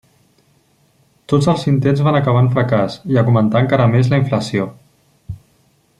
Tots 1.33 1.49
els 1.53 1.65
intents 1.73 2.01
van 2.07 2.17
acabar 2.21 2.41
en 2.45 2.49
fracàs, 2.57 2.97
i 3.13 3.21
augmentà 3.25 3.65
encara 3.67 3.89
més 3.93 4.11
la 4.15 4.23
inflació. 4.23 4.71